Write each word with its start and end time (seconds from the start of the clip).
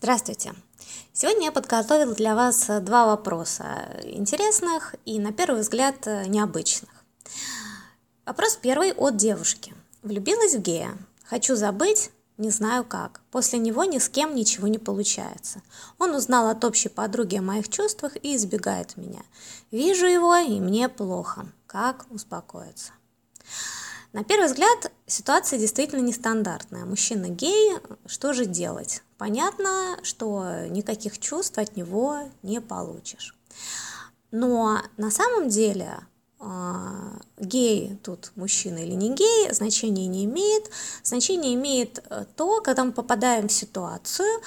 Здравствуйте! 0.00 0.54
Сегодня 1.12 1.46
я 1.46 1.52
подготовила 1.52 2.14
для 2.14 2.36
вас 2.36 2.66
два 2.82 3.06
вопроса, 3.06 3.64
интересных 4.04 4.94
и, 5.04 5.18
на 5.18 5.32
первый 5.32 5.62
взгляд, 5.62 6.06
необычных. 6.06 6.88
Вопрос 8.24 8.56
первый 8.62 8.92
от 8.92 9.16
девушки. 9.16 9.74
Влюбилась 10.04 10.54
в 10.54 10.60
гея. 10.60 10.96
Хочу 11.24 11.56
забыть, 11.56 12.12
не 12.36 12.50
знаю 12.50 12.84
как. 12.84 13.22
После 13.32 13.58
него 13.58 13.82
ни 13.82 13.98
с 13.98 14.08
кем 14.08 14.36
ничего 14.36 14.68
не 14.68 14.78
получается. 14.78 15.62
Он 15.98 16.14
узнал 16.14 16.46
от 16.46 16.64
общей 16.64 16.90
подруги 16.90 17.34
о 17.34 17.42
моих 17.42 17.68
чувствах 17.68 18.16
и 18.22 18.36
избегает 18.36 18.96
меня. 18.96 19.22
Вижу 19.72 20.06
его, 20.06 20.36
и 20.36 20.60
мне 20.60 20.88
плохо. 20.88 21.48
Как 21.66 22.06
успокоиться? 22.10 22.92
На 24.12 24.22
первый 24.22 24.46
взгляд 24.46 24.92
ситуация 25.08 25.58
действительно 25.58 26.02
нестандартная. 26.02 26.84
Мужчина 26.84 27.28
гей, 27.28 27.78
что 28.06 28.32
же 28.32 28.44
делать? 28.44 29.02
Понятно, 29.18 29.98
что 30.04 30.66
никаких 30.68 31.18
чувств 31.18 31.58
от 31.58 31.76
него 31.76 32.20
не 32.42 32.60
получишь. 32.60 33.34
Но 34.30 34.80
на 34.96 35.10
самом 35.10 35.48
деле 35.48 35.98
а, 36.38 37.18
гей 37.36 37.98
тут 38.04 38.30
мужчина 38.36 38.78
или 38.78 38.92
не 38.92 39.14
гей, 39.14 39.52
значения 39.52 40.06
не 40.06 40.24
имеет. 40.24 40.70
Значение 41.02 41.54
имеет 41.54 41.98
э, 42.10 42.26
то, 42.36 42.60
когда 42.60 42.84
мы 42.84 42.92
попадаем 42.92 43.48
в 43.48 43.52
ситуацию 43.52 44.40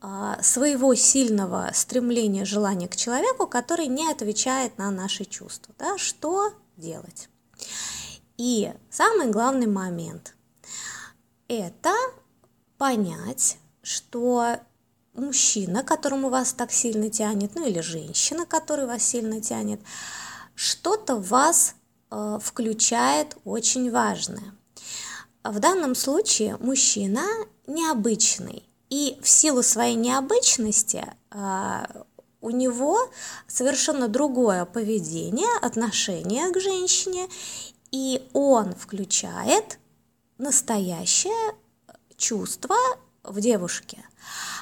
а, 0.00 0.42
своего 0.42 0.94
сильного 0.96 1.70
стремления, 1.72 2.44
желания 2.44 2.88
к 2.88 2.96
человеку, 2.96 3.46
который 3.46 3.86
не 3.86 4.10
отвечает 4.10 4.78
на 4.78 4.90
наши 4.90 5.24
чувства. 5.24 5.74
Да? 5.78 5.96
Что 5.96 6.52
делать? 6.76 7.28
И 8.36 8.72
самый 8.90 9.30
главный 9.30 9.66
момент– 9.66 10.34
это 11.48 11.94
понять, 12.78 13.58
что 13.82 14.58
мужчина, 15.14 15.82
которому 15.82 16.30
вас 16.30 16.52
так 16.52 16.72
сильно 16.72 17.10
тянет, 17.10 17.54
ну 17.54 17.66
или 17.66 17.80
женщина, 17.80 18.46
которая 18.46 18.86
вас 18.86 19.02
сильно 19.02 19.40
тянет, 19.40 19.80
что-то 20.54 21.16
вас 21.16 21.74
э, 22.10 22.38
включает 22.42 23.36
очень 23.44 23.90
важное. 23.90 24.54
В 25.44 25.58
данном 25.60 25.94
случае 25.94 26.56
мужчина 26.58 27.24
необычный, 27.66 28.64
и 28.90 29.18
в 29.22 29.28
силу 29.28 29.62
своей 29.62 29.94
необычности 29.94 31.04
э, 31.30 31.84
у 32.40 32.50
него 32.50 33.10
совершенно 33.46 34.08
другое 34.08 34.64
поведение, 34.64 35.48
отношение 35.60 36.50
к 36.50 36.60
женщине, 36.60 37.28
и 37.90 38.28
он 38.32 38.74
включает 38.74 39.78
настоящее 40.38 41.54
чувство 42.16 42.76
в 43.28 43.40
девушке, 43.40 44.04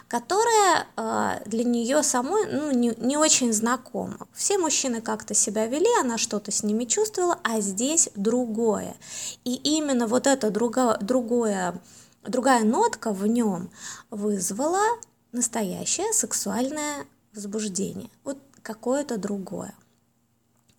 которое 0.09 0.87
э, 0.97 1.41
для 1.47 1.65
нее 1.65 2.03
самой 2.03 2.47
ну, 2.47 2.71
не, 2.71 2.95
не 2.99 3.17
очень 3.17 3.53
знакомо. 3.53 4.29
Все 4.33 4.59
мужчины 4.59 5.01
как-то 5.01 5.35
себя 5.35 5.67
вели, 5.67 5.89
она 6.01 6.19
что-то 6.19 6.51
с 6.51 6.63
ними 6.63 6.85
чувствовала, 6.85 7.39
а 7.43 7.61
здесь 7.61 8.09
другое. 8.15 8.97
И 9.45 9.55
именно 9.55 10.07
вот 10.07 10.27
это 10.27 10.51
друго, 10.51 10.99
другое, 11.01 11.81
другая 12.23 12.65
нотка 12.65 13.13
в 13.13 13.27
нем 13.27 13.71
вызвала 14.11 14.85
настоящее 15.33 16.13
сексуальное 16.13 17.07
возбуждение. 17.35 18.11
Вот 18.25 18.39
какое-то 18.63 19.17
другое. 19.17 19.75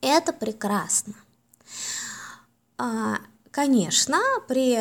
Это 0.01 0.33
прекрасно. 0.33 1.13
А, 2.77 3.17
конечно, 3.51 4.19
при 4.47 4.77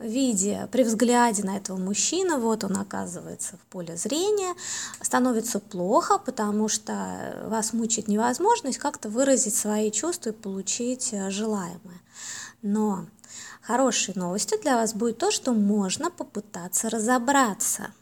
виде, 0.00 0.68
при 0.72 0.82
взгляде 0.82 1.44
на 1.44 1.56
этого 1.56 1.76
мужчину, 1.76 2.38
вот 2.38 2.64
он 2.64 2.76
оказывается 2.76 3.56
в 3.56 3.60
поле 3.70 3.96
зрения, 3.96 4.54
становится 5.00 5.60
плохо, 5.60 6.18
потому 6.18 6.68
что 6.68 7.44
вас 7.46 7.72
мучает 7.72 8.08
невозможность 8.08 8.78
как-то 8.78 9.08
выразить 9.08 9.54
свои 9.54 9.90
чувства 9.90 10.30
и 10.30 10.32
получить 10.32 11.12
э, 11.12 11.30
желаемое. 11.30 12.00
Но 12.62 13.06
хорошей 13.62 14.14
новостью 14.16 14.58
для 14.60 14.76
вас 14.76 14.94
будет 14.94 15.18
то, 15.18 15.30
что 15.30 15.52
можно 15.52 16.10
попытаться 16.10 16.90
разобраться. 16.90 17.92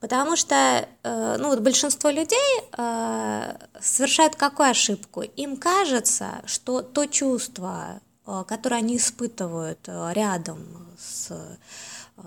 Потому 0.00 0.34
что 0.36 0.88
э, 1.02 1.36
ну, 1.38 1.48
вот 1.48 1.60
большинство 1.60 2.10
людей 2.10 2.60
э, 2.76 3.56
совершают 3.80 4.36
какую 4.36 4.70
ошибку? 4.70 5.22
Им 5.22 5.56
кажется, 5.56 6.42
что 6.46 6.82
то 6.82 7.06
чувство, 7.06 8.00
которое 8.46 8.76
они 8.76 8.96
испытывают 8.96 9.88
рядом 9.88 10.81
с 10.98 11.58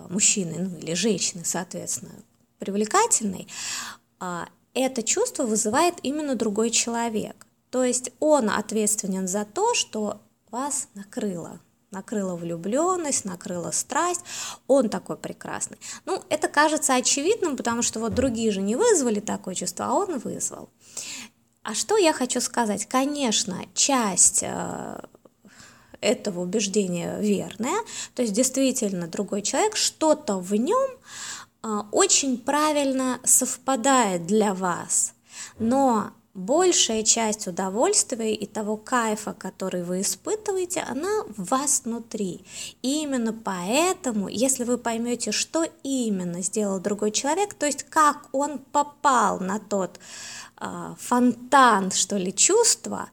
мужчиной 0.10 0.60
ну, 0.60 0.78
или 0.78 0.94
женщиной, 0.94 1.46
соответственно, 1.46 2.12
привлекательной, 2.60 3.48
это 4.74 5.04
чувство 5.04 5.44
вызывает 5.44 5.96
именно 6.04 6.36
другой 6.36 6.70
человек. 6.70 7.46
То 7.70 7.84
есть 7.84 8.12
он 8.20 8.50
ответственен 8.50 9.28
за 9.28 9.46
то, 9.46 9.74
что 9.74 10.22
вас 10.52 10.88
накрыло, 10.94 11.60
накрыла 11.92 12.36
влюбленность, 12.36 13.26
накрыла 13.26 13.72
страсть, 13.72 14.22
он 14.68 14.90
такой 14.90 15.18
прекрасный. 15.18 15.78
Ну, 16.06 16.22
это 16.30 16.48
кажется 16.48 16.96
очевидным, 16.96 17.58
потому 17.58 17.82
что 17.82 18.00
вот 18.00 18.14
другие 18.14 18.52
же 18.52 18.62
не 18.62 18.76
вызвали 18.76 19.20
такое 19.20 19.56
чувство, 19.56 19.88
а 19.88 19.94
он 19.94 20.20
вызвал. 20.20 20.70
А 21.64 21.74
что 21.74 21.98
я 21.98 22.14
хочу 22.14 22.42
сказать? 22.42 22.86
Конечно, 22.86 23.66
часть 23.74 24.44
э, 24.44 25.00
этого 26.02 26.42
убеждения 26.42 27.18
верная, 27.20 27.80
то 28.14 28.22
есть 28.22 28.34
действительно 28.34 29.08
другой 29.08 29.42
человек, 29.42 29.76
что-то 29.76 30.38
в 30.38 30.54
нем 30.56 30.90
э, 31.64 31.68
очень 31.92 32.38
правильно 32.38 33.20
совпадает 33.24 34.26
для 34.26 34.54
вас, 34.54 35.14
но 35.60 36.12
большая 36.36 37.04
часть 37.04 37.48
удовольствия 37.48 38.36
и 38.36 38.46
того 38.46 38.76
кайфа, 38.76 39.34
который 39.34 39.84
вы 39.84 40.02
испытываете, 40.02 40.82
она 40.82 41.24
в 41.36 41.50
вас 41.50 41.84
внутри. 41.86 42.46
И 42.82 43.04
именно 43.04 43.34
поэтому, 43.34 44.28
если 44.28 44.66
вы 44.66 44.78
поймете, 44.78 45.32
что 45.32 45.66
именно 45.84 46.42
сделал 46.42 46.80
другой 46.80 47.12
человек, 47.12 47.54
то 47.54 47.66
есть 47.66 47.84
как 47.84 48.28
он 48.34 48.60
попал 48.60 49.40
на 49.40 49.60
тот 49.60 49.98
э, 50.60 50.96
фонтан, 51.00 51.92
что 51.92 52.18
ли, 52.18 52.36
чувства, 52.36 53.10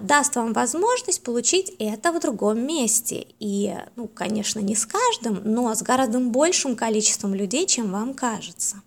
даст 0.00 0.36
вам 0.36 0.52
возможность 0.52 1.22
получить 1.22 1.74
это 1.78 2.12
в 2.12 2.20
другом 2.20 2.64
месте. 2.64 3.26
И, 3.40 3.74
ну, 3.96 4.06
конечно, 4.06 4.60
не 4.60 4.76
с 4.76 4.86
каждым, 4.86 5.42
но 5.44 5.74
с 5.74 5.82
гораздо 5.82 6.20
большим 6.20 6.76
количеством 6.76 7.34
людей, 7.34 7.66
чем 7.66 7.90
вам 7.90 8.14
кажется. 8.14 8.82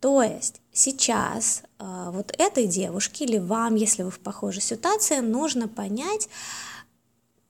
То 0.00 0.20
есть 0.20 0.60
сейчас 0.72 1.62
э, 1.78 2.10
вот 2.10 2.34
этой 2.36 2.66
девушке 2.66 3.24
или 3.24 3.38
вам, 3.38 3.76
если 3.76 4.02
вы 4.02 4.10
в 4.10 4.18
похожей 4.18 4.60
ситуации, 4.60 5.18
нужно 5.18 5.68
понять, 5.68 6.28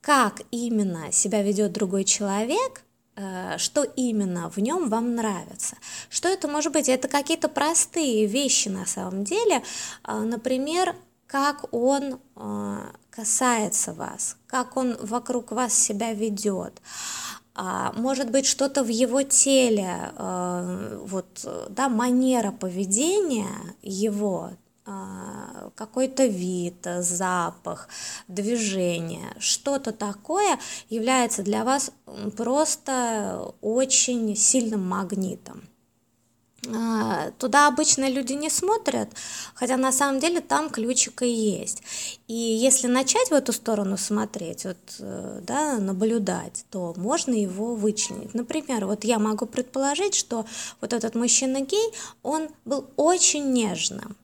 как 0.01 0.41
именно 0.51 1.11
себя 1.11 1.41
ведет 1.41 1.71
другой 1.71 2.03
человек, 2.03 2.83
э, 3.15 3.57
что 3.57 3.81
именно 3.81 4.51
в 4.51 4.59
нем 4.59 4.89
вам 4.89 5.15
нравится. 5.15 5.77
Что 6.11 6.29
это 6.29 6.47
может 6.47 6.73
быть? 6.73 6.89
Это 6.89 7.07
какие-то 7.07 7.49
простые 7.49 8.27
вещи 8.27 8.67
на 8.67 8.85
самом 8.85 9.23
деле, 9.23 9.63
например, 10.07 10.95
как 11.33 11.65
он 11.73 12.19
касается 13.09 13.91
вас, 13.93 14.37
как 14.45 14.77
он 14.77 14.95
вокруг 15.01 15.51
вас 15.51 15.73
себя 15.73 16.13
ведет 16.13 16.79
а, 17.55 17.91
может 17.93 18.29
быть 18.29 18.45
что-то 18.45 18.83
в 18.83 18.87
его 18.87 19.23
теле, 19.23 20.11
а, 20.15 20.99
вот, 21.03 21.47
да, 21.69 21.89
манера 21.89 22.51
поведения 22.51 23.49
его, 23.81 24.51
а, 24.85 25.71
какой-то 25.73 26.27
вид, 26.27 26.87
запах, 26.99 27.89
движение, 28.27 29.35
что-то 29.39 29.91
такое 29.91 30.59
является 30.89 31.41
для 31.41 31.63
вас 31.63 31.91
просто 32.37 33.53
очень 33.61 34.35
сильным 34.35 34.87
магнитом. 34.87 35.63
А, 36.71 37.31
туда 37.31 37.67
обычно 37.67 38.09
люди 38.09 38.33
не 38.33 38.49
смотрят, 38.49 39.09
хотя 39.53 39.75
на 39.75 39.91
самом 39.91 40.19
деле 40.19 40.39
там 40.39 40.69
ключик 40.69 41.21
и 41.23 41.29
есть. 41.29 41.83
И 42.27 42.33
если 42.33 42.87
начать 42.87 43.29
в 43.29 43.33
эту 43.33 43.51
сторону 43.51 43.97
смотреть, 43.97 44.63
вот, 44.65 44.77
э, 44.99 45.39
да, 45.43 45.77
наблюдать, 45.79 46.65
то 46.69 46.93
можно 46.95 47.33
его 47.33 47.75
вычленить. 47.75 48.33
Например, 48.33 48.85
вот 48.85 49.03
я 49.03 49.19
могу 49.19 49.45
предположить, 49.45 50.15
что 50.15 50.45
вот 50.79 50.93
этот 50.93 51.15
мужчина 51.15 51.61
гей, 51.61 51.93
он 52.21 52.47
был 52.63 52.85
очень 52.95 53.51
нежным 53.51 54.15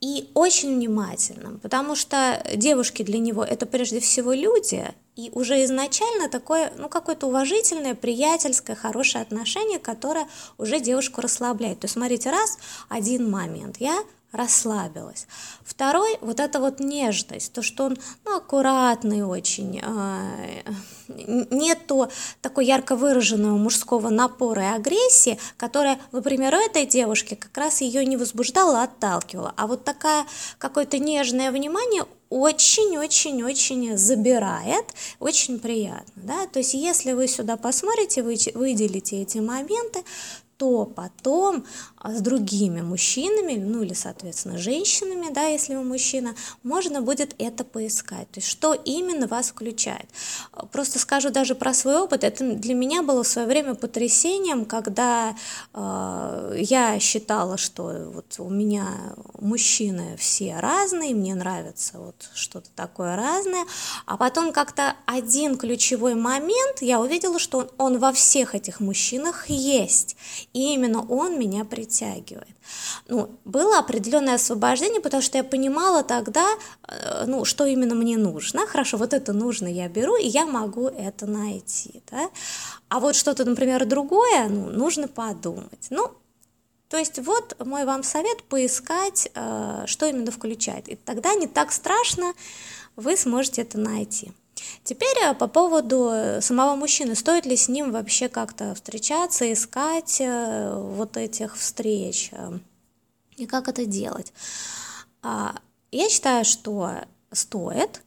и 0.00 0.30
очень 0.34 0.74
внимательным, 0.74 1.60
потому 1.60 1.94
что 1.94 2.42
девушки 2.56 3.02
для 3.02 3.18
него 3.18 3.44
это 3.44 3.66
прежде 3.66 4.00
всего 4.00 4.32
люди, 4.32 4.88
и 5.20 5.30
уже 5.32 5.62
изначально 5.64 6.28
такое, 6.28 6.72
ну, 6.76 6.88
какое-то 6.88 7.26
уважительное, 7.26 7.94
приятельское, 7.94 8.74
хорошее 8.74 9.22
отношение, 9.22 9.78
которое 9.78 10.26
уже 10.58 10.80
девушку 10.80 11.20
расслабляет. 11.20 11.80
То 11.80 11.84
есть, 11.84 11.94
смотрите, 11.94 12.30
раз, 12.30 12.58
один 12.88 13.30
момент, 13.30 13.76
я 13.78 14.02
расслабилась. 14.32 15.26
Второй, 15.64 16.18
вот 16.20 16.40
эта 16.40 16.60
вот 16.60 16.80
нежность, 16.80 17.52
то, 17.52 17.62
что 17.62 17.84
он 17.84 17.98
ну, 18.24 18.36
аккуратный 18.36 19.22
очень, 19.22 19.80
э, 19.82 20.62
нету 21.08 22.08
такой 22.40 22.66
ярко 22.66 22.96
выраженного 22.96 23.56
мужского 23.56 24.08
напора 24.08 24.62
и 24.62 24.76
агрессии, 24.76 25.38
которая, 25.56 25.98
например, 26.12 26.54
у 26.54 26.58
этой 26.58 26.86
девушки 26.86 27.34
как 27.34 27.56
раз 27.56 27.80
ее 27.80 28.04
не 28.04 28.16
возбуждала, 28.16 28.82
а 28.82 28.84
отталкивала. 28.84 29.52
А 29.56 29.66
вот 29.66 29.84
такая 29.84 30.26
какое-то 30.58 30.98
нежное 30.98 31.50
внимание 31.50 32.04
очень-очень-очень 32.30 33.96
забирает, 33.98 34.86
очень 35.18 35.58
приятно, 35.58 36.22
да, 36.22 36.46
то 36.46 36.60
есть 36.60 36.74
если 36.74 37.12
вы 37.12 37.26
сюда 37.26 37.56
посмотрите, 37.56 38.22
вы 38.22 38.36
выделите 38.54 39.20
эти 39.20 39.38
моменты, 39.38 40.04
то 40.60 40.84
потом 40.84 41.64
а, 41.96 41.99
с 42.02 42.20
другими 42.20 42.80
мужчинами, 42.80 43.56
ну 43.56 43.82
или, 43.82 43.92
соответственно, 43.92 44.56
женщинами, 44.56 45.32
да, 45.32 45.46
если 45.46 45.74
вы 45.74 45.84
мужчина, 45.84 46.34
можно 46.62 47.02
будет 47.02 47.34
это 47.38 47.62
поискать. 47.62 48.30
То 48.30 48.40
есть, 48.40 48.48
что 48.48 48.72
именно 48.72 49.26
вас 49.26 49.50
включает. 49.50 50.06
Просто 50.72 50.98
скажу 50.98 51.30
даже 51.30 51.54
про 51.54 51.74
свой 51.74 52.00
опыт. 52.00 52.24
Это 52.24 52.54
для 52.54 52.74
меня 52.74 53.02
было 53.02 53.22
в 53.22 53.28
свое 53.28 53.46
время 53.46 53.74
потрясением, 53.74 54.64
когда 54.64 55.36
э, 55.74 56.54
я 56.58 56.98
считала, 57.00 57.58
что 57.58 58.10
вот 58.14 58.34
у 58.38 58.48
меня 58.48 58.86
мужчины 59.38 60.16
все 60.18 60.58
разные, 60.58 61.14
мне 61.14 61.34
нравится 61.34 61.98
вот 61.98 62.30
что-то 62.34 62.70
такое 62.74 63.16
разное, 63.16 63.66
а 64.06 64.16
потом 64.16 64.52
как-то 64.52 64.96
один 65.04 65.56
ключевой 65.56 66.14
момент 66.14 66.80
я 66.80 66.98
увидела, 66.98 67.38
что 67.38 67.58
он, 67.58 67.70
он 67.76 67.98
во 67.98 68.12
всех 68.12 68.54
этих 68.54 68.80
мужчинах 68.80 69.50
есть. 69.50 70.16
И 70.54 70.72
именно 70.72 71.02
он 71.06 71.38
меня 71.38 71.64
притягивает. 71.64 71.89
Ну, 73.08 73.30
было 73.44 73.78
определенное 73.78 74.34
освобождение, 74.34 75.00
потому 75.00 75.22
что 75.22 75.38
я 75.38 75.44
понимала 75.44 76.02
тогда, 76.02 76.46
э, 76.88 77.24
ну, 77.26 77.44
что 77.44 77.66
именно 77.66 77.94
мне 77.94 78.16
нужно. 78.16 78.66
Хорошо, 78.66 78.96
вот 78.96 79.12
это 79.12 79.32
нужно, 79.32 79.66
я 79.66 79.88
беру, 79.88 80.16
и 80.16 80.26
я 80.26 80.46
могу 80.46 80.88
это 80.88 81.26
найти. 81.26 82.02
Да? 82.10 82.30
А 82.88 83.00
вот 83.00 83.14
что-то, 83.16 83.44
например, 83.44 83.84
другое, 83.86 84.48
ну, 84.48 84.70
нужно 84.70 85.08
подумать. 85.08 85.86
Ну, 85.90 86.10
то 86.88 86.96
есть 86.96 87.18
вот 87.20 87.56
мой 87.64 87.84
вам 87.84 88.02
совет 88.02 88.42
поискать, 88.44 89.30
э, 89.34 89.84
что 89.86 90.06
именно 90.06 90.30
включает. 90.30 90.88
И 90.88 90.96
тогда 90.96 91.34
не 91.34 91.46
так 91.46 91.72
страшно, 91.72 92.34
вы 92.96 93.16
сможете 93.16 93.62
это 93.62 93.78
найти. 93.78 94.32
Теперь 94.84 95.16
э, 95.22 95.34
по 95.34 95.48
поводу 95.48 96.10
э, 96.12 96.40
самого 96.40 96.76
мужчины, 96.76 97.14
стоит 97.14 97.46
ли 97.46 97.56
с 97.56 97.68
ним 97.68 97.92
вообще 97.92 98.28
как-то 98.28 98.74
встречаться, 98.74 99.52
искать 99.52 100.20
э, 100.20 100.74
вот 100.74 101.16
этих 101.16 101.56
встреч 101.56 102.30
и 103.36 103.46
как 103.46 103.68
это 103.68 103.86
делать. 103.86 104.32
А, 105.22 105.54
я 105.90 106.08
считаю, 106.08 106.44
что 106.44 106.92
стоит. 107.32 108.02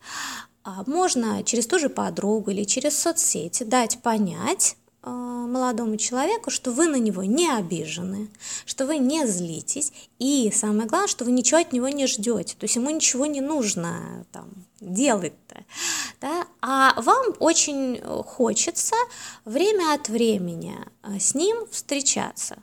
А, 0.63 0.83
можно 0.85 1.43
через 1.43 1.67
ту 1.67 1.79
же 1.79 1.89
подругу 1.89 2.51
или 2.51 2.63
через 2.63 2.97
соцсети 2.97 3.63
дать 3.63 4.01
понять, 4.01 4.77
молодому 5.03 5.97
человеку, 5.97 6.49
что 6.49 6.71
вы 6.71 6.87
на 6.87 6.95
него 6.95 7.23
не 7.23 7.49
обижены, 7.49 8.29
что 8.65 8.85
вы 8.85 8.97
не 8.97 9.25
злитесь, 9.27 9.91
и 10.19 10.51
самое 10.53 10.87
главное, 10.87 11.07
что 11.07 11.25
вы 11.25 11.31
ничего 11.31 11.59
от 11.59 11.73
него 11.73 11.89
не 11.89 12.07
ждете, 12.07 12.55
то 12.57 12.63
есть 12.63 12.75
ему 12.75 12.89
ничего 12.89 13.25
не 13.25 13.41
нужно 13.41 14.25
там, 14.31 14.49
делать-то, 14.79 15.63
да? 16.21 16.47
а 16.61 16.99
вам 17.01 17.35
очень 17.39 18.01
хочется 18.01 18.95
время 19.45 19.93
от 19.93 20.09
времени 20.09 20.77
э, 21.03 21.19
с 21.19 21.35
ним 21.35 21.67
встречаться, 21.71 22.57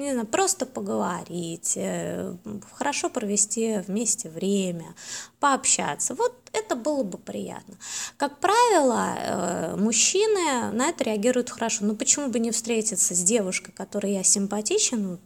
не 0.00 0.12
знаю, 0.12 0.26
просто 0.26 0.66
поговорить, 0.66 1.74
э, 1.76 2.34
хорошо 2.72 3.10
провести 3.10 3.78
вместе 3.86 4.28
время, 4.28 4.94
пообщаться. 5.40 6.14
Вот 6.14 6.39
это 6.52 6.76
было 6.76 7.02
бы 7.02 7.18
приятно. 7.18 7.76
Как 8.16 8.38
правило, 8.38 9.14
э, 9.16 9.76
мужчины 9.76 10.72
на 10.72 10.88
это 10.88 11.04
реагируют 11.04 11.50
хорошо. 11.50 11.84
Ну 11.84 11.94
почему 11.94 12.28
бы 12.28 12.38
не 12.38 12.50
встретиться 12.50 13.14
с 13.14 13.22
девушкой, 13.22 13.72
которой 13.72 14.12
я 14.12 14.22
симпатичен, 14.22 15.18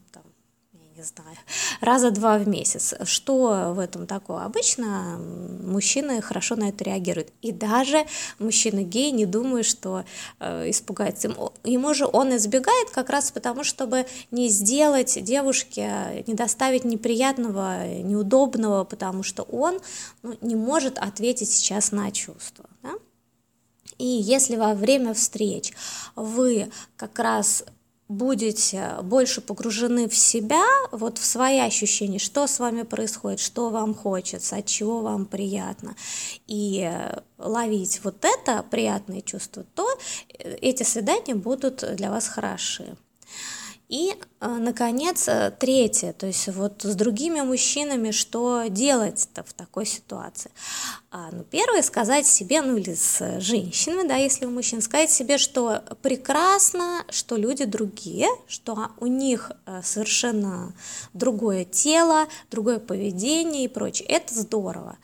ну, 0.96 1.02
знаю, 1.02 1.36
раза 1.80 2.10
два 2.10 2.38
в 2.38 2.46
месяц. 2.46 2.94
Что 3.04 3.72
в 3.74 3.78
этом 3.78 4.06
такого? 4.06 4.44
Обычно 4.44 5.18
мужчины 5.62 6.20
хорошо 6.22 6.56
на 6.56 6.68
это 6.68 6.84
реагируют. 6.84 7.32
И 7.42 7.52
даже 7.52 8.06
мужчина 8.38 8.82
гей 8.82 9.10
не 9.10 9.26
думает, 9.26 9.66
что 9.66 10.04
э, 10.40 10.70
испугается. 10.70 11.28
Ему, 11.28 11.52
ему 11.64 11.94
же 11.94 12.06
он 12.06 12.36
избегает 12.36 12.90
как 12.90 13.10
раз 13.10 13.30
потому, 13.30 13.64
чтобы 13.64 14.06
не 14.30 14.48
сделать 14.48 15.22
девушке, 15.22 16.24
не 16.26 16.34
доставить 16.34 16.84
неприятного, 16.84 17.86
неудобного, 17.86 18.84
потому 18.84 19.22
что 19.22 19.42
он 19.44 19.80
ну, 20.22 20.36
не 20.40 20.54
может 20.54 20.98
ответить 20.98 21.50
сейчас 21.50 21.92
на 21.92 22.10
чувства. 22.10 22.66
Да? 22.82 22.92
И 23.98 24.06
если 24.06 24.56
во 24.56 24.74
время 24.74 25.14
встреч 25.14 25.72
вы 26.16 26.70
как 26.96 27.18
раз 27.18 27.64
будете 28.14 28.96
больше 29.02 29.40
погружены 29.40 30.08
в 30.08 30.16
себя, 30.16 30.64
вот 30.92 31.18
в 31.18 31.24
свои 31.24 31.58
ощущения, 31.58 32.18
что 32.18 32.46
с 32.46 32.58
вами 32.58 32.82
происходит, 32.82 33.40
что 33.40 33.70
вам 33.70 33.94
хочется, 33.94 34.56
от 34.56 34.66
чего 34.66 35.00
вам 35.00 35.26
приятно, 35.26 35.96
и 36.46 36.90
ловить 37.38 38.00
вот 38.04 38.24
это 38.24 38.64
приятное 38.70 39.20
чувство, 39.20 39.64
то 39.74 39.86
эти 40.38 40.82
свидания 40.82 41.34
будут 41.34 41.84
для 41.96 42.10
вас 42.10 42.28
хороши. 42.28 42.96
И, 43.88 44.14
э, 44.40 44.48
наконец, 44.48 45.28
э, 45.28 45.52
третье, 45.58 46.14
то 46.14 46.26
есть 46.26 46.48
вот 46.48 46.82
с 46.82 46.94
другими 46.94 47.42
мужчинами 47.42 48.12
что 48.12 48.64
делать-то 48.68 49.44
в 49.44 49.52
такой 49.52 49.84
ситуации? 49.84 50.50
А, 51.10 51.28
ну, 51.30 51.44
первое, 51.44 51.82
сказать 51.82 52.26
себе, 52.26 52.62
ну 52.62 52.78
или 52.78 52.94
с 52.94 53.40
женщинами, 53.40 54.08
да, 54.08 54.16
если 54.16 54.46
у 54.46 54.50
мужчин, 54.50 54.80
сказать 54.80 55.10
себе, 55.10 55.36
что 55.36 55.82
прекрасно, 56.00 57.04
что 57.10 57.36
люди 57.36 57.66
другие, 57.66 58.28
что 58.48 58.88
у 59.00 59.06
них 59.06 59.52
э, 59.66 59.82
совершенно 59.82 60.72
другое 61.12 61.66
тело, 61.66 62.26
другое 62.50 62.78
поведение 62.78 63.64
и 63.64 63.68
прочее. 63.68 64.08
Это 64.08 64.34
здорово 64.34 64.96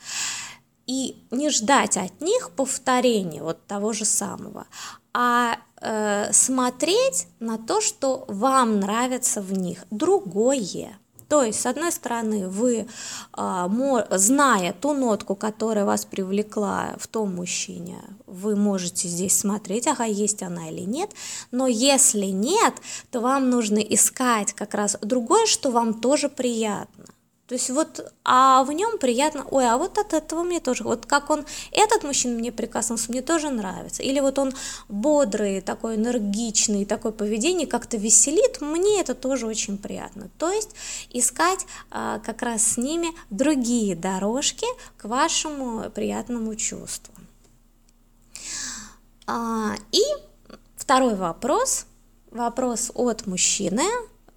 и 0.87 1.23
не 1.31 1.51
ждать 1.51 1.97
от 1.97 2.21
них 2.21 2.51
повторения 2.57 3.45
вот 3.45 3.65
того 3.67 3.93
же 3.93 4.05
самого, 4.05 4.67
а 5.13 5.59
э, 5.81 6.33
смотреть 6.33 7.27
на 7.41 7.59
то, 7.59 7.81
что 7.81 8.25
вам 8.29 8.81
нравится 8.81 9.41
в 9.41 9.53
них, 9.53 9.85
другое. 9.91 10.99
То 11.29 11.45
есть, 11.45 11.61
с 11.61 11.67
одной 11.67 11.93
стороны, 11.93 12.49
вы, 12.49 12.89
э, 13.37 13.67
зная 14.11 14.73
ту 14.73 14.95
нотку, 14.95 15.37
которая 15.37 15.85
вас 15.85 16.05
привлекла 16.05 16.97
в 16.99 17.07
том 17.07 17.37
мужчине, 17.37 17.99
вы 18.27 18.57
можете 18.57 19.07
здесь 19.07 19.39
смотреть, 19.39 19.87
ага, 19.87 20.05
есть 20.05 20.43
она 20.43 20.71
или 20.71 20.81
нет, 20.81 21.11
но 21.53 21.69
если 21.69 22.27
нет, 22.27 22.75
то 23.13 23.21
вам 23.21 23.49
нужно 23.49 23.79
искать 23.79 24.53
как 24.55 24.75
раз 24.75 24.97
другое, 25.03 25.47
что 25.47 25.71
вам 25.71 26.01
тоже 26.01 26.29
приятно. 26.29 27.05
То 27.51 27.55
есть 27.55 27.69
вот, 27.71 28.13
а 28.25 28.63
в 28.63 28.71
нем 28.71 28.97
приятно, 28.99 29.45
ой, 29.51 29.69
а 29.69 29.77
вот 29.77 29.99
от 29.99 30.13
этого 30.13 30.45
мне 30.45 30.61
тоже, 30.61 30.85
вот 30.85 31.05
как 31.05 31.31
он, 31.31 31.45
этот 31.73 32.05
мужчина 32.05 32.39
мне 32.39 32.53
прикоснулся, 32.53 33.11
мне 33.11 33.23
тоже 33.23 33.51
нравится. 33.51 34.05
Или 34.05 34.21
вот 34.21 34.39
он 34.39 34.53
бодрый, 34.89 35.61
такой 35.61 35.97
энергичный, 35.97 36.85
такое 36.85 37.11
поведение 37.11 37.67
как-то 37.67 37.97
веселит, 37.97 38.61
мне 38.61 39.01
это 39.01 39.17
тоже 39.17 39.49
очень 39.49 39.79
приятно. 39.79 40.31
То 40.39 40.53
есть 40.53 40.77
искать 41.11 41.67
а, 41.91 42.21
как 42.21 42.43
раз 42.43 42.63
с 42.63 42.77
ними 42.77 43.09
другие 43.31 43.97
дорожки 43.97 44.67
к 44.97 45.07
вашему 45.07 45.91
приятному 45.91 46.55
чувству. 46.55 47.13
А, 49.27 49.75
и 49.91 50.03
второй 50.77 51.17
вопрос, 51.17 51.87
вопрос 52.31 52.93
от 52.95 53.27
мужчины, 53.27 53.83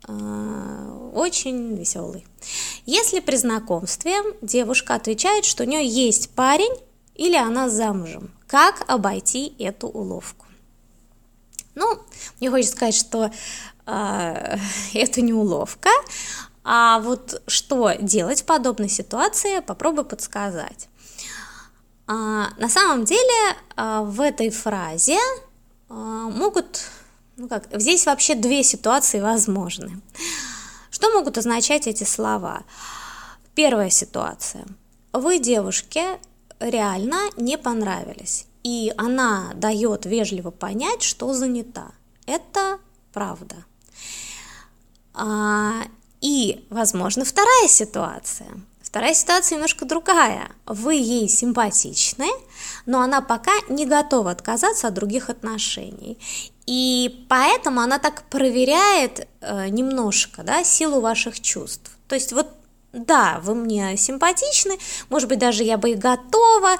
очень 0.07 1.75
веселый. 1.75 2.25
Если 2.86 3.19
при 3.19 3.36
знакомстве 3.36 4.15
девушка 4.41 4.95
отвечает, 4.95 5.45
что 5.45 5.63
у 5.63 5.65
нее 5.65 5.88
есть 5.88 6.31
парень 6.31 6.75
или 7.15 7.36
она 7.36 7.69
замужем, 7.69 8.31
как 8.48 8.83
обойти 8.88 9.55
эту 9.60 9.88
уловку? 9.88 10.45
Ну, 11.75 12.00
мне 12.39 12.50
хочется 12.50 12.75
сказать, 12.75 12.95
что 12.95 13.31
э, 13.86 14.57
это 14.93 15.22
не 15.22 15.33
уловка, 15.33 15.89
а 16.63 17.00
вот 17.00 17.41
что 17.48 17.93
делать 18.00 18.41
в 18.41 18.45
подобной 18.45 18.89
ситуации, 18.89 19.60
попробую 19.60 20.05
подсказать. 20.05 20.88
А, 22.07 22.50
на 22.57 22.69
самом 22.69 23.05
деле 23.05 23.55
а, 23.75 24.03
в 24.03 24.22
этой 24.22 24.50
фразе 24.50 25.19
а, 25.89 25.93
могут, 25.93 26.81
ну 27.38 27.48
как, 27.48 27.68
здесь 27.74 28.06
вообще 28.06 28.36
две 28.36 28.63
ситуации 28.63 29.20
возможны. 29.20 30.02
Что 30.92 31.12
могут 31.12 31.38
означать 31.38 31.88
эти 31.88 32.04
слова? 32.04 32.63
Первая 33.56 33.90
ситуация. 33.90 34.66
Вы 35.12 35.40
девушке 35.40 36.20
реально 36.60 37.30
не 37.38 37.58
понравились, 37.58 38.46
и 38.63 38.94
она 38.98 39.52
дает 39.56 40.06
вежливо 40.06 40.52
понять, 40.52 41.02
что 41.02 41.34
занята. 41.34 41.92
Это 42.25 42.80
правда. 43.12 43.56
А, 45.13 45.84
И, 46.22 46.66
возможно, 46.70 47.25
вторая 47.25 47.68
ситуация. 47.68 48.48
Вторая 48.82 49.13
ситуация 49.13 49.56
немножко 49.56 49.86
другая. 49.86 50.52
Вы 50.66 50.96
ей 50.96 51.28
симпатичны, 51.28 52.30
но 52.86 53.02
она 53.02 53.22
пока 53.22 53.52
не 53.68 53.86
готова 53.86 54.32
отказаться 54.32 54.88
от 54.88 54.94
других 54.94 55.30
отношений. 55.30 56.18
И 56.65 57.25
поэтому 57.29 57.82
она 57.82 58.00
так 58.00 58.24
проверяет 58.29 59.27
э, 59.41 59.67
немножко 59.67 60.43
да, 60.43 60.63
силу 60.63 61.01
ваших 61.01 61.39
чувств. 61.41 61.91
То 62.08 62.15
есть 62.15 62.32
вот 62.34 62.48
да, 62.93 63.39
вы 63.43 63.55
мне 63.55 63.98
симпатичны, 63.98 64.77
может 65.10 65.27
быть, 65.27 65.39
даже 65.39 65.63
я 65.63 65.77
бы 65.77 65.91
и 65.91 65.96
готова, 65.96 66.77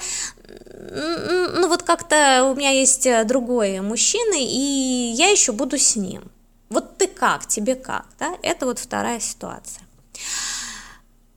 ну 1.58 1.68
вот 1.68 1.82
как-то 1.82 2.52
у 2.52 2.56
меня 2.56 2.70
есть 2.70 3.08
другой 3.26 3.82
мужчина, 3.82 4.36
и 4.38 5.14
я 5.16 5.30
еще 5.30 5.52
буду 5.52 5.80
с 5.80 5.96
ним. 5.96 6.32
Вот 6.70 6.98
ты 6.98 7.08
как, 7.08 7.48
тебе 7.48 7.76
как, 7.76 8.06
да? 8.20 8.36
Это 8.44 8.66
вот 8.66 8.80
вторая 8.80 9.20
ситуация. 9.20 9.84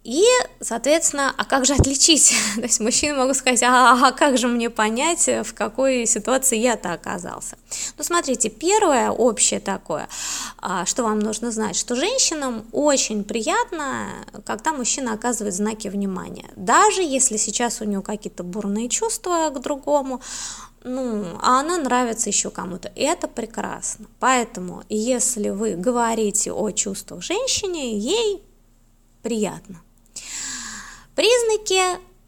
И, 0.06 0.24
соответственно, 0.60 1.34
а 1.36 1.44
как 1.44 1.66
же 1.66 1.74
отличить? 1.74 2.32
То 2.54 2.60
есть 2.60 2.78
мужчины 2.78 3.16
могут 3.16 3.36
сказать, 3.36 3.64
а, 3.64 4.06
а 4.06 4.12
как 4.12 4.38
же 4.38 4.46
мне 4.46 4.70
понять, 4.70 5.26
в 5.26 5.52
какой 5.52 6.06
ситуации 6.06 6.58
я-то 6.58 6.92
оказался? 6.92 7.58
Ну, 7.98 8.04
смотрите, 8.04 8.48
первое 8.48 9.10
общее 9.10 9.58
такое, 9.58 10.08
а, 10.58 10.86
что 10.86 11.02
вам 11.02 11.18
нужно 11.18 11.50
знать, 11.50 11.74
что 11.74 11.96
женщинам 11.96 12.66
очень 12.70 13.24
приятно, 13.24 14.06
когда 14.44 14.72
мужчина 14.72 15.12
оказывает 15.12 15.54
знаки 15.54 15.88
внимания. 15.88 16.50
Даже 16.54 17.02
если 17.02 17.36
сейчас 17.36 17.80
у 17.80 17.84
него 17.84 18.02
какие-то 18.02 18.44
бурные 18.44 18.88
чувства 18.88 19.50
к 19.50 19.60
другому, 19.60 20.20
ну, 20.84 21.24
а 21.42 21.58
она 21.58 21.78
нравится 21.78 22.30
еще 22.30 22.50
кому-то. 22.50 22.92
И 22.94 23.02
это 23.02 23.26
прекрасно. 23.26 24.06
Поэтому, 24.20 24.84
если 24.88 25.48
вы 25.48 25.74
говорите 25.74 26.52
о 26.52 26.70
чувствах 26.70 27.22
женщине, 27.22 27.98
ей 27.98 28.44
приятно. 29.22 29.82
Признаки 31.16 31.80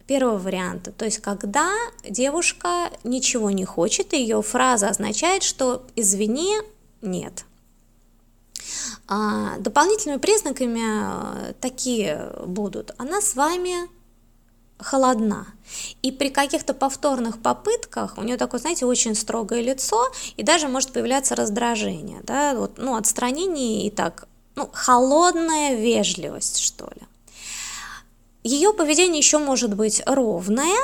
первого 0.07 0.39
варианта, 0.39 0.91
то 0.91 1.05
есть 1.05 1.19
когда 1.19 1.71
девушка 2.03 2.89
ничего 3.03 3.51
не 3.51 3.63
хочет, 3.63 4.13
ее 4.13 4.41
фраза 4.41 4.89
означает, 4.89 5.43
что 5.43 5.85
извини, 5.95 6.57
нет. 7.01 7.45
А, 9.07 9.57
дополнительными 9.59 10.19
признаками 10.19 10.81
э, 10.81 11.53
такие 11.61 12.33
будут. 12.45 12.91
Она 12.97 13.21
с 13.21 13.35
вами 13.35 13.87
холодна. 14.79 15.45
И 16.01 16.11
при 16.11 16.29
каких-то 16.29 16.73
повторных 16.73 17.41
попытках 17.41 18.17
у 18.17 18.23
нее 18.23 18.37
такое, 18.37 18.59
знаете, 18.59 18.85
очень 18.85 19.13
строгое 19.13 19.61
лицо, 19.61 20.11
и 20.35 20.41
даже 20.41 20.67
может 20.67 20.93
появляться 20.93 21.35
раздражение, 21.35 22.21
да, 22.23 22.55
вот, 22.55 22.77
ну, 22.77 22.95
отстранение 22.95 23.85
и 23.85 23.91
так, 23.91 24.27
ну, 24.55 24.67
холодная 24.73 25.75
вежливость, 25.75 26.57
что 26.57 26.85
ли. 26.85 27.08
Ее 28.43 28.73
поведение 28.73 29.17
еще 29.17 29.37
может 29.37 29.75
быть 29.75 30.01
ровное. 30.05 30.79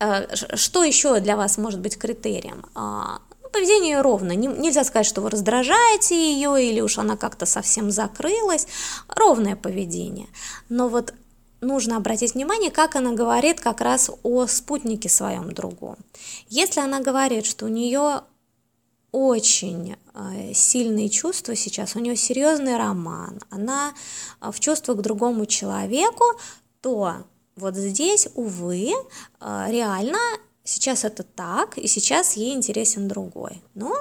Э, 0.00 0.26
что 0.34 0.84
еще 0.84 1.20
для 1.20 1.36
вас 1.36 1.58
может 1.58 1.80
быть 1.80 1.96
критерием? 1.96 2.66
А, 2.74 3.20
ну, 3.42 3.48
поведение 3.50 4.00
ровно. 4.00 4.32
Нельзя 4.32 4.84
сказать, 4.84 5.06
что 5.06 5.20
вы 5.20 5.30
раздражаете 5.30 6.14
ее 6.14 6.62
или 6.62 6.80
уж 6.80 6.98
она 6.98 7.16
как-то 7.16 7.46
совсем 7.46 7.90
закрылась. 7.90 8.66
Ровное 9.08 9.56
поведение. 9.56 10.28
Но 10.68 10.88
вот 10.88 11.14
нужно 11.62 11.96
обратить 11.96 12.34
внимание, 12.34 12.70
как 12.70 12.96
она 12.96 13.12
говорит 13.12 13.60
как 13.60 13.80
раз 13.80 14.10
о 14.22 14.46
спутнике 14.46 15.08
своем 15.08 15.52
другом. 15.52 15.96
Если 16.48 16.80
она 16.80 17.00
говорит, 17.00 17.46
что 17.46 17.64
у 17.66 17.68
нее 17.68 18.22
очень 19.12 19.96
э, 20.14 20.54
сильные 20.54 21.10
чувства 21.10 21.54
сейчас, 21.54 21.94
у 21.94 22.00
нее 22.00 22.16
серьезный 22.16 22.76
роман, 22.78 23.38
она 23.50 23.92
э, 24.40 24.50
в 24.50 24.58
чувствах 24.58 24.98
к 24.98 25.02
другому 25.02 25.44
человеку, 25.46 26.24
то 26.80 27.16
вот 27.54 27.76
здесь, 27.76 28.28
увы, 28.34 28.90
э, 29.40 29.66
реально 29.68 30.18
сейчас 30.64 31.04
это 31.04 31.22
так, 31.22 31.76
и 31.76 31.86
сейчас 31.86 32.36
ей 32.36 32.54
интересен 32.54 33.06
другой. 33.06 33.62
Но 33.74 33.94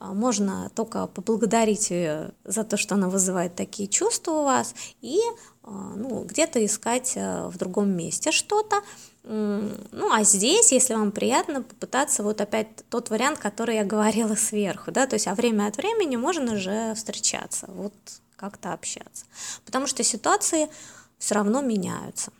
можно 0.00 0.70
только 0.74 1.06
поблагодарить 1.06 1.90
ее 1.90 2.32
за 2.44 2.64
то, 2.64 2.76
что 2.76 2.94
она 2.96 3.08
вызывает 3.08 3.54
такие 3.54 3.88
чувства 3.88 4.32
у 4.32 4.44
вас, 4.44 4.74
и 5.02 5.20
ну, 5.64 6.24
где-то 6.24 6.64
искать 6.64 7.14
в 7.16 7.56
другом 7.56 7.90
месте 7.90 8.32
что-то, 8.32 8.82
ну, 9.22 10.12
а 10.12 10.24
здесь, 10.24 10.72
если 10.72 10.94
вам 10.94 11.12
приятно, 11.12 11.62
попытаться 11.62 12.22
вот 12.22 12.40
опять 12.40 12.68
тот 12.88 13.10
вариант, 13.10 13.38
который 13.38 13.76
я 13.76 13.84
говорила 13.84 14.34
сверху, 14.34 14.90
да, 14.90 15.06
то 15.06 15.14
есть, 15.14 15.26
а 15.26 15.34
время 15.34 15.66
от 15.66 15.76
времени 15.76 16.16
можно 16.16 16.56
же 16.56 16.94
встречаться, 16.94 17.66
вот 17.68 17.92
как-то 18.36 18.72
общаться, 18.72 19.26
потому 19.66 19.86
что 19.86 20.02
ситуации 20.02 20.70
все 21.18 21.34
равно 21.34 21.60
меняются. 21.60 22.32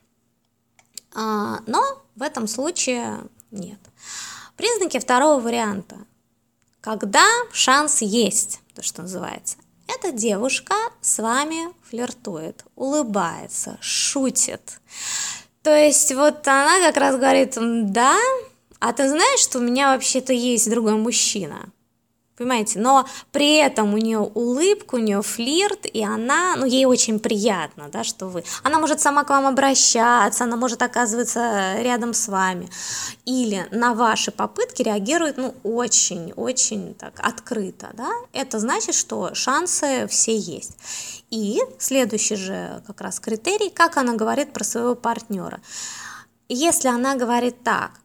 А, 1.14 1.60
но 1.66 1.82
в 2.16 2.22
этом 2.22 2.46
случае 2.46 3.18
нет. 3.50 3.78
Признаки 4.56 4.98
второго 4.98 5.40
варианта. 5.40 5.98
Когда 6.80 7.26
шанс 7.52 8.00
есть, 8.00 8.60
то, 8.74 8.82
что 8.82 9.02
называется. 9.02 9.56
Эта 9.96 10.12
девушка 10.12 10.74
с 11.00 11.18
вами 11.18 11.68
флиртует, 11.88 12.64
улыбается, 12.76 13.76
шутит. 13.80 14.80
То 15.62 15.74
есть 15.74 16.14
вот 16.14 16.46
она 16.46 16.78
как 16.80 16.96
раз 16.96 17.16
говорит, 17.16 17.56
да, 17.92 18.16
а 18.78 18.92
ты 18.92 19.08
знаешь, 19.08 19.40
что 19.40 19.58
у 19.58 19.62
меня 19.62 19.92
вообще-то 19.92 20.32
есть 20.32 20.70
другой 20.70 20.94
мужчина? 20.94 21.70
Понимаете, 22.40 22.78
но 22.78 23.06
при 23.32 23.56
этом 23.56 23.92
у 23.92 23.98
нее 23.98 24.20
улыбка, 24.20 24.94
у 24.94 24.98
нее 24.98 25.20
флирт, 25.20 25.84
и 25.84 26.02
она, 26.02 26.56
ну, 26.56 26.64
ей 26.64 26.86
очень 26.86 27.20
приятно, 27.20 27.90
да, 27.92 28.02
что 28.02 28.28
вы. 28.28 28.44
Она 28.62 28.78
может 28.78 28.98
сама 28.98 29.24
к 29.24 29.28
вам 29.28 29.44
обращаться, 29.44 30.44
она 30.44 30.56
может 30.56 30.80
оказываться 30.80 31.74
рядом 31.80 32.14
с 32.14 32.28
вами. 32.28 32.70
Или 33.26 33.68
на 33.72 33.92
ваши 33.92 34.30
попытки 34.30 34.80
реагирует, 34.80 35.36
ну, 35.36 35.54
очень-очень 35.64 36.94
так 36.94 37.20
открыто, 37.20 37.90
да. 37.92 38.08
Это 38.32 38.58
значит, 38.58 38.94
что 38.94 39.34
шансы 39.34 40.06
все 40.08 40.34
есть. 40.34 40.78
И 41.28 41.60
следующий 41.78 42.36
же 42.36 42.82
как 42.86 43.02
раз 43.02 43.20
критерий, 43.20 43.68
как 43.68 43.98
она 43.98 44.14
говорит 44.14 44.54
про 44.54 44.64
своего 44.64 44.94
партнера. 44.94 45.60
Если 46.48 46.88
она 46.88 47.16
говорит 47.16 47.62
так, 47.62 47.99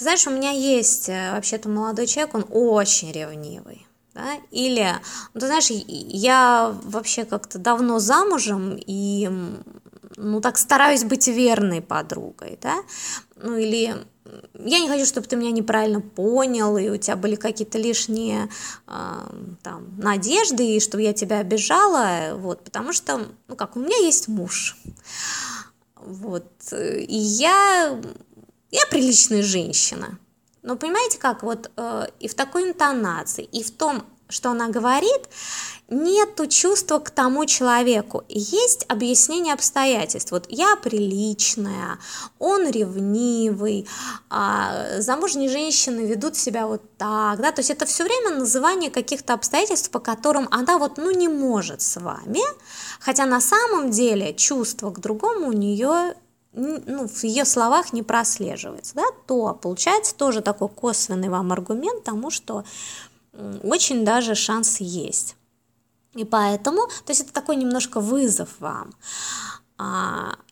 ты 0.00 0.04
знаешь, 0.04 0.26
у 0.26 0.30
меня 0.30 0.50
есть 0.50 1.10
э, 1.10 1.32
вообще-то 1.32 1.68
молодой 1.68 2.06
человек, 2.06 2.34
он 2.34 2.46
очень 2.48 3.12
ревнивый. 3.12 3.86
Да? 4.14 4.32
Или, 4.50 4.94
ну, 5.34 5.40
ты 5.40 5.46
знаешь, 5.46 5.68
я 5.68 6.74
вообще 6.84 7.26
как-то 7.26 7.58
давно 7.58 7.98
замужем 7.98 8.78
и 8.78 9.28
ну 10.16 10.40
так 10.40 10.56
стараюсь 10.56 11.04
быть 11.04 11.28
верной 11.28 11.82
подругой, 11.82 12.58
да, 12.62 12.82
ну 13.36 13.56
или 13.58 13.94
я 14.54 14.80
не 14.80 14.88
хочу, 14.88 15.04
чтобы 15.04 15.26
ты 15.26 15.36
меня 15.36 15.50
неправильно 15.50 16.00
понял, 16.00 16.78
и 16.78 16.88
у 16.88 16.96
тебя 16.96 17.16
были 17.16 17.34
какие-то 17.34 17.76
лишние 17.76 18.48
э, 18.86 18.92
там 19.62 19.84
надежды, 19.98 20.76
и 20.76 20.80
чтобы 20.80 21.02
я 21.02 21.12
тебя 21.12 21.40
обижала, 21.40 22.36
вот, 22.36 22.64
потому 22.64 22.94
что, 22.94 23.28
ну 23.48 23.54
как, 23.54 23.76
у 23.76 23.80
меня 23.80 23.98
есть 23.98 24.28
муж, 24.28 24.78
вот, 25.96 26.50
и 26.72 27.16
я, 27.16 28.00
я 28.70 28.86
приличная 28.86 29.42
женщина, 29.42 30.18
но 30.62 30.76
понимаете 30.76 31.18
как, 31.18 31.42
вот 31.42 31.70
э, 31.76 32.06
и 32.20 32.28
в 32.28 32.34
такой 32.34 32.68
интонации, 32.68 33.44
и 33.44 33.62
в 33.62 33.70
том, 33.70 34.04
что 34.28 34.50
она 34.50 34.68
говорит, 34.68 35.28
нету 35.88 36.46
чувства 36.46 36.98
к 36.98 37.10
тому 37.10 37.46
человеку. 37.46 38.24
Есть 38.28 38.84
объяснение 38.88 39.54
обстоятельств. 39.54 40.30
Вот 40.30 40.46
я 40.48 40.76
приличная, 40.76 41.98
он 42.38 42.70
ревнивый, 42.70 43.88
а 44.28 45.00
замужние 45.00 45.50
женщины 45.50 46.06
ведут 46.06 46.36
себя 46.36 46.66
вот 46.66 46.82
так, 46.96 47.40
да, 47.40 47.50
то 47.50 47.60
есть 47.60 47.70
это 47.70 47.86
все 47.86 48.04
время 48.04 48.38
называние 48.38 48.90
каких-то 48.90 49.34
обстоятельств, 49.34 49.90
по 49.90 49.98
которым 49.98 50.46
она 50.50 50.78
вот, 50.78 50.96
ну, 50.96 51.10
не 51.10 51.28
может 51.28 51.82
с 51.82 52.00
вами, 52.00 52.42
хотя 53.00 53.26
на 53.26 53.40
самом 53.40 53.90
деле 53.90 54.32
чувство 54.34 54.90
к 54.90 55.00
другому 55.00 55.48
у 55.48 55.52
нее 55.52 56.14
ну, 56.52 57.06
в 57.06 57.24
ее 57.24 57.44
словах 57.44 57.92
не 57.92 58.02
прослеживается, 58.02 58.94
да, 58.94 59.04
то 59.26 59.54
получается 59.54 60.14
тоже 60.14 60.40
такой 60.40 60.68
косвенный 60.68 61.28
вам 61.28 61.52
аргумент 61.52 62.04
тому, 62.04 62.30
что 62.30 62.64
очень 63.62 64.04
даже 64.04 64.34
шанс 64.34 64.80
есть. 64.80 65.36
И 66.14 66.24
поэтому, 66.24 66.86
то 66.86 67.10
есть 67.10 67.20
это 67.20 67.32
такой 67.32 67.56
немножко 67.56 68.00
вызов 68.00 68.48
вам. 68.58 68.92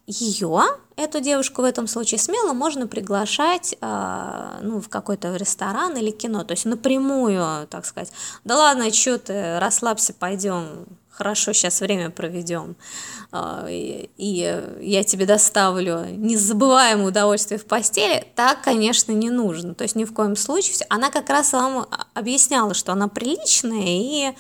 А 0.09 0.11
ее, 0.11 0.63
эту 0.97 1.21
девушку 1.21 1.63
в 1.63 1.65
этом 1.67 1.87
случае, 1.87 2.19
смело 2.19 2.55
можно 2.55 2.87
приглашать 2.87 3.77
а, 3.81 4.59
ну, 4.63 4.81
в 4.81 4.89
какой-то 4.89 5.37
ресторан 5.37 5.97
или 5.97 6.11
кино. 6.11 6.45
То 6.45 6.53
есть 6.53 6.65
напрямую, 6.65 7.67
так 7.69 7.85
сказать, 7.85 8.11
да 8.45 8.57
ладно, 8.57 8.91
что 8.91 9.19
ты, 9.19 9.59
расслабься, 9.59 10.15
пойдем, 10.15 10.87
хорошо 11.11 11.53
сейчас 11.53 11.81
время 11.81 12.09
проведем, 12.11 12.77
а, 13.33 13.67
и, 13.69 14.09
и 14.17 14.63
я 14.81 15.05
тебе 15.05 15.27
доставлю 15.27 16.07
незабываемое 16.07 17.09
удовольствие 17.09 17.59
в 17.59 17.67
постели, 17.67 18.27
так, 18.35 18.63
конечно, 18.63 19.13
не 19.13 19.29
нужно. 19.29 19.75
То 19.75 19.83
есть 19.83 19.95
ни 19.95 20.05
в 20.05 20.15
коем 20.15 20.37
случае. 20.37 20.87
Она 20.89 21.11
как 21.11 21.29
раз 21.29 21.53
вам 21.53 21.87
объясняла, 22.15 22.73
что 22.73 22.93
она 22.93 23.09
приличная 23.09 23.85
и 23.85 24.35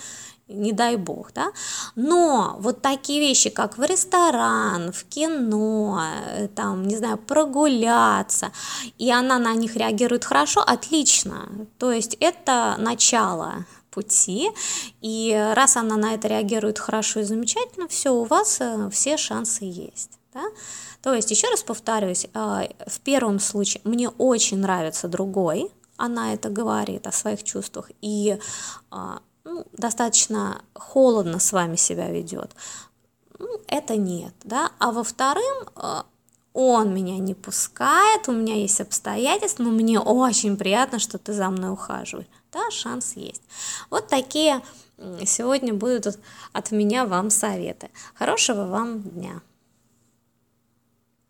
не 0.48 0.72
дай 0.72 0.96
бог, 0.96 1.32
да, 1.34 1.52
но 1.94 2.56
вот 2.60 2.82
такие 2.82 3.20
вещи, 3.20 3.50
как 3.50 3.78
в 3.78 3.82
ресторан, 3.82 4.92
в 4.92 5.04
кино, 5.04 6.00
э, 6.00 6.48
там, 6.48 6.86
не 6.88 6.96
знаю, 6.96 7.18
прогуляться, 7.18 8.50
и 8.98 9.10
она 9.10 9.38
на 9.38 9.54
них 9.54 9.76
реагирует 9.76 10.24
хорошо, 10.24 10.60
отлично, 10.60 11.48
то 11.78 11.92
есть 11.92 12.16
это 12.20 12.76
начало 12.78 13.66
пути, 13.90 14.50
и 15.00 15.52
раз 15.54 15.76
она 15.76 15.96
на 15.96 16.14
это 16.14 16.28
реагирует 16.28 16.78
хорошо 16.78 17.20
и 17.20 17.24
замечательно, 17.24 17.88
все, 17.88 18.10
у 18.10 18.24
вас 18.24 18.58
э, 18.60 18.88
все 18.90 19.16
шансы 19.16 19.64
есть, 19.64 20.18
да? 20.32 20.42
То 21.02 21.14
есть, 21.14 21.30
еще 21.30 21.48
раз 21.48 21.62
повторюсь, 21.62 22.26
э, 22.32 22.68
в 22.86 23.00
первом 23.00 23.38
случае 23.38 23.80
мне 23.84 24.08
очень 24.08 24.58
нравится 24.58 25.08
другой, 25.08 25.70
она 25.96 26.32
это 26.32 26.48
говорит 26.48 27.06
о 27.06 27.12
своих 27.12 27.42
чувствах, 27.42 27.90
и 28.00 28.38
ну, 29.48 29.66
достаточно 29.72 30.62
холодно 30.74 31.38
с 31.38 31.52
вами 31.52 31.76
себя 31.76 32.10
ведет, 32.10 32.54
ну, 33.38 33.60
это 33.66 33.96
нет, 33.96 34.34
да, 34.44 34.72
а 34.78 34.92
во 34.92 35.02
вторым 35.02 35.68
э, 35.76 36.02
он 36.52 36.94
меня 36.94 37.18
не 37.18 37.34
пускает, 37.34 38.28
у 38.28 38.32
меня 38.32 38.54
есть 38.54 38.80
обстоятельства, 38.80 39.62
но 39.62 39.70
мне 39.70 39.98
очень 39.98 40.56
приятно, 40.56 40.98
что 40.98 41.18
ты 41.18 41.32
за 41.32 41.48
мной 41.48 41.72
ухаживаешь, 41.72 42.28
да, 42.52 42.70
шанс 42.70 43.14
есть. 43.16 43.42
Вот 43.90 44.08
такие 44.08 44.62
сегодня 45.24 45.72
будут 45.72 46.18
от 46.52 46.70
меня 46.70 47.06
вам 47.06 47.30
советы. 47.30 47.90
Хорошего 48.14 48.66
вам 48.66 49.02
дня! 49.02 49.40